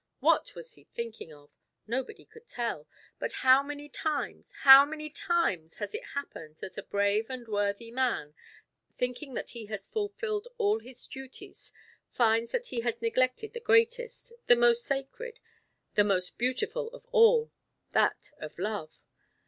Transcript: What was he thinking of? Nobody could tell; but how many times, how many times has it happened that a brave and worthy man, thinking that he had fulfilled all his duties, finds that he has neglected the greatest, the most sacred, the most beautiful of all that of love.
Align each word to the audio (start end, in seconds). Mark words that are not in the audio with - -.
What 0.19 0.55
was 0.55 0.73
he 0.73 0.85
thinking 0.85 1.31
of? 1.31 1.51
Nobody 1.85 2.25
could 2.25 2.47
tell; 2.47 2.87
but 3.19 3.31
how 3.45 3.61
many 3.61 3.87
times, 3.87 4.51
how 4.61 4.83
many 4.83 5.11
times 5.11 5.75
has 5.75 5.93
it 5.93 6.03
happened 6.15 6.55
that 6.55 6.75
a 6.75 6.81
brave 6.81 7.29
and 7.29 7.47
worthy 7.47 7.91
man, 7.91 8.33
thinking 8.97 9.35
that 9.35 9.51
he 9.51 9.67
had 9.67 9.81
fulfilled 9.81 10.47
all 10.57 10.79
his 10.79 11.05
duties, 11.05 11.71
finds 12.09 12.51
that 12.51 12.65
he 12.65 12.79
has 12.81 12.99
neglected 12.99 13.53
the 13.53 13.59
greatest, 13.59 14.33
the 14.47 14.55
most 14.55 14.83
sacred, 14.83 15.37
the 15.93 16.03
most 16.03 16.35
beautiful 16.35 16.87
of 16.95 17.05
all 17.11 17.51
that 17.91 18.31
of 18.39 18.57
love. 18.57 18.97